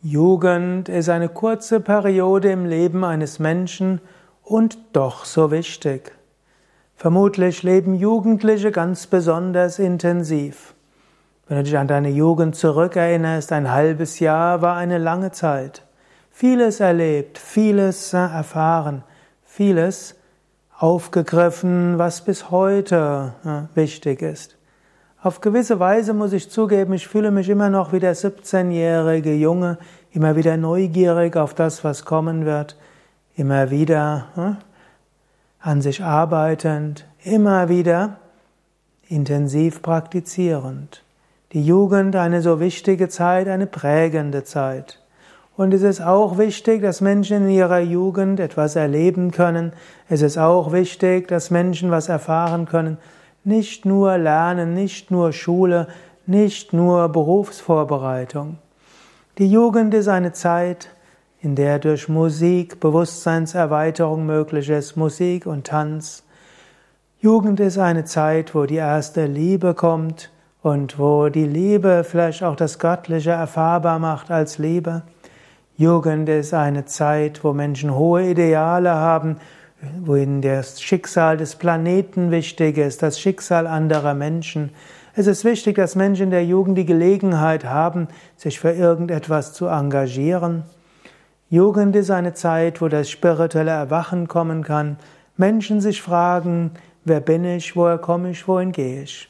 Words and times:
Jugend 0.00 0.88
ist 0.88 1.08
eine 1.08 1.28
kurze 1.28 1.80
Periode 1.80 2.52
im 2.52 2.66
Leben 2.66 3.02
eines 3.02 3.40
Menschen 3.40 4.00
und 4.44 4.78
doch 4.92 5.24
so 5.24 5.50
wichtig. 5.50 6.12
Vermutlich 6.94 7.64
leben 7.64 7.96
Jugendliche 7.96 8.70
ganz 8.70 9.08
besonders 9.08 9.80
intensiv. 9.80 10.74
Wenn 11.48 11.56
du 11.56 11.64
dich 11.64 11.76
an 11.76 11.88
deine 11.88 12.10
Jugend 12.10 12.54
zurückerinnerst, 12.54 13.50
ein 13.50 13.72
halbes 13.72 14.20
Jahr 14.20 14.62
war 14.62 14.76
eine 14.76 14.98
lange 14.98 15.32
Zeit. 15.32 15.82
Vieles 16.30 16.78
erlebt, 16.78 17.36
vieles 17.36 18.12
erfahren, 18.12 19.02
vieles 19.42 20.14
aufgegriffen, 20.78 21.98
was 21.98 22.24
bis 22.24 22.52
heute 22.52 23.32
wichtig 23.74 24.22
ist. 24.22 24.57
Auf 25.20 25.40
gewisse 25.40 25.80
Weise 25.80 26.14
muss 26.14 26.32
ich 26.32 26.48
zugeben, 26.48 26.92
ich 26.92 27.08
fühle 27.08 27.32
mich 27.32 27.48
immer 27.48 27.70
noch 27.70 27.92
wie 27.92 27.98
der 27.98 28.14
17-jährige 28.14 29.34
Junge, 29.34 29.78
immer 30.12 30.36
wieder 30.36 30.56
neugierig 30.56 31.36
auf 31.36 31.54
das, 31.54 31.82
was 31.82 32.04
kommen 32.04 32.44
wird, 32.44 32.76
immer 33.34 33.70
wieder 33.70 34.26
hm, 34.34 34.56
an 35.60 35.82
sich 35.82 36.04
arbeitend, 36.04 37.04
immer 37.24 37.68
wieder 37.68 38.18
intensiv 39.08 39.82
praktizierend. 39.82 41.02
Die 41.52 41.64
Jugend 41.64 42.14
eine 42.14 42.40
so 42.40 42.60
wichtige 42.60 43.08
Zeit, 43.08 43.48
eine 43.48 43.66
prägende 43.66 44.44
Zeit. 44.44 45.00
Und 45.56 45.74
es 45.74 45.82
ist 45.82 46.00
auch 46.00 46.38
wichtig, 46.38 46.82
dass 46.82 47.00
Menschen 47.00 47.38
in 47.38 47.48
ihrer 47.48 47.80
Jugend 47.80 48.38
etwas 48.38 48.76
erleben 48.76 49.32
können. 49.32 49.72
Es 50.08 50.22
ist 50.22 50.38
auch 50.38 50.70
wichtig, 50.70 51.26
dass 51.26 51.50
Menschen 51.50 51.90
was 51.90 52.08
erfahren 52.08 52.66
können. 52.66 52.98
Nicht 53.48 53.86
nur 53.86 54.18
Lernen, 54.18 54.74
nicht 54.74 55.10
nur 55.10 55.32
Schule, 55.32 55.88
nicht 56.26 56.74
nur 56.74 57.08
Berufsvorbereitung. 57.08 58.58
Die 59.38 59.50
Jugend 59.50 59.94
ist 59.94 60.08
eine 60.08 60.32
Zeit, 60.32 60.90
in 61.40 61.54
der 61.54 61.78
durch 61.78 62.10
Musik 62.10 62.78
Bewusstseinserweiterung 62.78 64.26
möglich 64.26 64.68
ist, 64.68 64.96
Musik 64.98 65.46
und 65.46 65.66
Tanz. 65.66 66.24
Jugend 67.20 67.58
ist 67.58 67.78
eine 67.78 68.04
Zeit, 68.04 68.54
wo 68.54 68.66
die 68.66 68.76
erste 68.76 69.24
Liebe 69.24 69.72
kommt 69.72 70.30
und 70.60 70.98
wo 70.98 71.30
die 71.30 71.46
Liebe 71.46 72.04
vielleicht 72.04 72.42
auch 72.42 72.54
das 72.54 72.78
Göttliche 72.78 73.30
erfahrbar 73.30 73.98
macht 73.98 74.30
als 74.30 74.58
Liebe. 74.58 75.04
Jugend 75.78 76.28
ist 76.28 76.52
eine 76.52 76.84
Zeit, 76.84 77.42
wo 77.42 77.54
Menschen 77.54 77.94
hohe 77.94 78.28
Ideale 78.28 78.94
haben 78.94 79.38
wohin 80.00 80.42
das 80.42 80.82
Schicksal 80.82 81.36
des 81.36 81.56
Planeten 81.56 82.30
wichtig 82.30 82.78
ist, 82.78 83.02
das 83.02 83.20
Schicksal 83.20 83.66
anderer 83.66 84.14
Menschen. 84.14 84.70
Es 85.14 85.26
ist 85.26 85.44
wichtig, 85.44 85.76
dass 85.76 85.94
Menschen 85.94 86.24
in 86.24 86.30
der 86.30 86.44
Jugend 86.44 86.78
die 86.78 86.86
Gelegenheit 86.86 87.64
haben, 87.64 88.08
sich 88.36 88.60
für 88.60 88.72
irgendetwas 88.72 89.52
zu 89.52 89.66
engagieren. 89.66 90.64
Jugend 91.50 91.96
ist 91.96 92.10
eine 92.10 92.34
Zeit, 92.34 92.80
wo 92.80 92.88
das 92.88 93.08
spirituelle 93.10 93.70
Erwachen 93.70 94.28
kommen 94.28 94.62
kann. 94.62 94.98
Menschen 95.36 95.80
sich 95.80 96.02
fragen, 96.02 96.72
wer 97.04 97.20
bin 97.20 97.44
ich, 97.44 97.74
woher 97.74 97.98
komme 97.98 98.30
ich, 98.30 98.46
wohin 98.46 98.72
gehe 98.72 99.02
ich. 99.02 99.28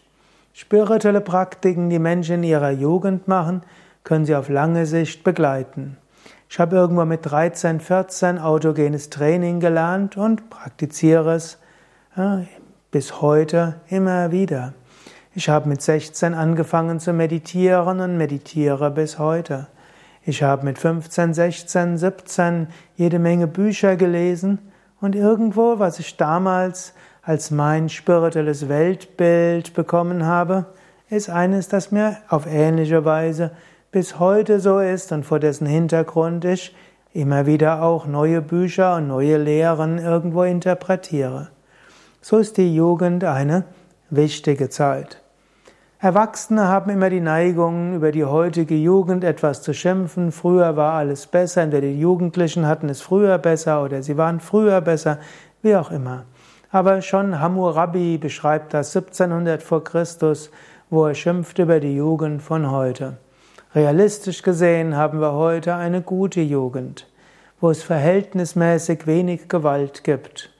Spirituelle 0.52 1.20
Praktiken, 1.20 1.90
die 1.90 2.00
Menschen 2.00 2.36
in 2.36 2.42
ihrer 2.42 2.70
Jugend 2.70 3.28
machen, 3.28 3.62
können 4.02 4.24
sie 4.24 4.34
auf 4.34 4.48
lange 4.48 4.86
Sicht 4.86 5.22
begleiten. 5.22 5.96
Ich 6.50 6.58
habe 6.58 6.76
irgendwo 6.76 7.04
mit 7.04 7.26
13, 7.26 7.78
14 7.78 8.38
autogenes 8.38 9.10
Training 9.10 9.60
gelernt 9.60 10.16
und 10.16 10.48
praktiziere 10.48 11.34
es 11.34 11.58
ja, 12.16 12.42
bis 12.90 13.20
heute 13.20 13.74
immer 13.88 14.32
wieder. 14.32 14.72
Ich 15.34 15.50
habe 15.50 15.68
mit 15.68 15.82
16 15.82 16.32
angefangen 16.32 17.00
zu 17.00 17.12
meditieren 17.12 18.00
und 18.00 18.16
meditiere 18.16 18.90
bis 18.90 19.18
heute. 19.18 19.66
Ich 20.24 20.42
habe 20.42 20.64
mit 20.64 20.78
15, 20.78 21.34
16, 21.34 21.98
17 21.98 22.68
jede 22.96 23.18
Menge 23.18 23.46
Bücher 23.46 23.96
gelesen 23.96 24.58
und 25.02 25.14
irgendwo, 25.14 25.78
was 25.78 25.98
ich 25.98 26.16
damals 26.16 26.94
als 27.22 27.50
mein 27.50 27.90
spirituelles 27.90 28.70
Weltbild 28.70 29.74
bekommen 29.74 30.24
habe, 30.24 30.64
ist 31.10 31.28
eines, 31.28 31.68
das 31.68 31.92
mir 31.92 32.16
auf 32.30 32.46
ähnliche 32.46 33.04
Weise 33.04 33.50
bis 33.90 34.18
heute 34.18 34.60
so 34.60 34.80
ist 34.80 35.12
und 35.12 35.24
vor 35.24 35.40
dessen 35.40 35.66
Hintergrund 35.66 36.44
ich 36.44 36.76
immer 37.14 37.46
wieder 37.46 37.82
auch 37.82 38.06
neue 38.06 38.42
Bücher 38.42 38.96
und 38.96 39.08
neue 39.08 39.38
Lehren 39.38 39.98
irgendwo 39.98 40.42
interpretiere. 40.42 41.48
So 42.20 42.36
ist 42.36 42.58
die 42.58 42.74
Jugend 42.74 43.24
eine 43.24 43.64
wichtige 44.10 44.68
Zeit. 44.68 45.22
Erwachsene 46.00 46.68
haben 46.68 46.90
immer 46.90 47.08
die 47.08 47.20
Neigung, 47.20 47.94
über 47.94 48.12
die 48.12 48.26
heutige 48.26 48.74
Jugend 48.74 49.24
etwas 49.24 49.62
zu 49.62 49.72
schimpfen. 49.72 50.32
Früher 50.32 50.76
war 50.76 50.92
alles 50.92 51.26
besser, 51.26 51.62
entweder 51.62 51.88
die 51.88 51.98
Jugendlichen 51.98 52.66
hatten 52.66 52.90
es 52.90 53.00
früher 53.00 53.38
besser 53.38 53.82
oder 53.82 54.02
sie 54.02 54.16
waren 54.18 54.38
früher 54.38 54.80
besser, 54.82 55.18
wie 55.62 55.74
auch 55.74 55.90
immer. 55.90 56.24
Aber 56.70 57.00
schon 57.00 57.40
Hammurabi 57.40 58.18
beschreibt 58.18 58.74
das 58.74 58.94
1700 58.94 59.62
vor 59.62 59.82
Christus, 59.82 60.50
wo 60.90 61.06
er 61.06 61.14
schimpft 61.14 61.58
über 61.58 61.80
die 61.80 61.96
Jugend 61.96 62.42
von 62.42 62.70
heute. 62.70 63.16
Realistisch 63.74 64.42
gesehen 64.42 64.96
haben 64.96 65.20
wir 65.20 65.34
heute 65.34 65.74
eine 65.74 66.00
gute 66.00 66.40
Jugend, 66.40 67.06
wo 67.60 67.68
es 67.68 67.82
verhältnismäßig 67.82 69.06
wenig 69.06 69.50
Gewalt 69.50 70.04
gibt. 70.04 70.50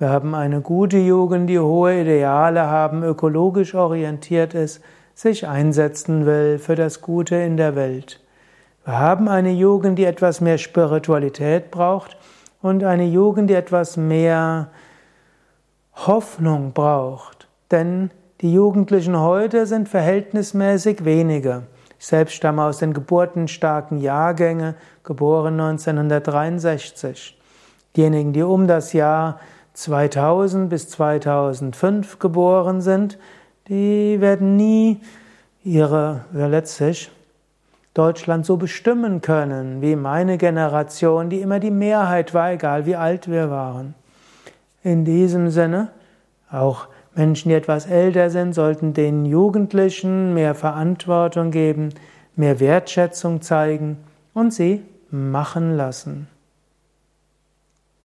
Wir 0.00 0.08
haben 0.08 0.34
eine 0.34 0.60
gute 0.60 0.98
Jugend, 0.98 1.48
die 1.48 1.60
hohe 1.60 2.00
Ideale 2.00 2.66
haben, 2.66 3.04
ökologisch 3.04 3.76
orientiert 3.76 4.54
ist, 4.54 4.80
sich 5.14 5.46
einsetzen 5.46 6.26
will 6.26 6.58
für 6.58 6.74
das 6.74 7.00
Gute 7.00 7.36
in 7.36 7.56
der 7.56 7.76
Welt. 7.76 8.20
Wir 8.84 8.98
haben 8.98 9.28
eine 9.28 9.52
Jugend, 9.52 9.96
die 9.96 10.04
etwas 10.04 10.40
mehr 10.40 10.58
Spiritualität 10.58 11.70
braucht 11.70 12.16
und 12.60 12.82
eine 12.82 13.04
Jugend, 13.04 13.50
die 13.50 13.54
etwas 13.54 13.96
mehr 13.96 14.70
Hoffnung 15.94 16.72
braucht. 16.72 17.46
Denn 17.70 18.10
die 18.40 18.52
Jugendlichen 18.52 19.16
heute 19.16 19.64
sind 19.66 19.88
verhältnismäßig 19.88 21.04
weniger. 21.04 21.62
Ich 21.98 22.06
selbst 22.06 22.34
stamme 22.34 22.62
aus 22.62 22.78
den 22.78 22.92
geburtenstarken 22.92 23.98
Jahrgängen, 23.98 24.74
geboren 25.02 25.60
1963. 25.60 27.36
Diejenigen, 27.96 28.32
die 28.32 28.42
um 28.42 28.66
das 28.68 28.92
Jahr 28.92 29.40
2000 29.74 30.70
bis 30.70 30.88
2005 30.88 32.18
geboren 32.18 32.80
sind, 32.80 33.18
die 33.68 34.20
werden 34.20 34.56
nie 34.56 35.00
ihre, 35.64 36.24
letztlich, 36.32 37.10
Deutschland 37.94 38.46
so 38.46 38.56
bestimmen 38.56 39.20
können 39.22 39.82
wie 39.82 39.96
meine 39.96 40.38
Generation, 40.38 41.30
die 41.30 41.40
immer 41.40 41.58
die 41.58 41.72
Mehrheit 41.72 42.32
war, 42.32 42.52
egal 42.52 42.86
wie 42.86 42.94
alt 42.94 43.28
wir 43.28 43.50
waren. 43.50 43.94
In 44.84 45.04
diesem 45.04 45.50
Sinne, 45.50 45.88
auch 46.50 46.86
Menschen, 47.18 47.48
die 47.48 47.56
etwas 47.56 47.86
älter 47.86 48.30
sind, 48.30 48.54
sollten 48.54 48.94
den 48.94 49.26
Jugendlichen 49.26 50.34
mehr 50.34 50.54
Verantwortung 50.54 51.50
geben, 51.50 51.88
mehr 52.36 52.60
Wertschätzung 52.60 53.42
zeigen 53.42 53.98
und 54.34 54.54
sie 54.54 54.82
machen 55.10 55.76
lassen. 55.76 56.28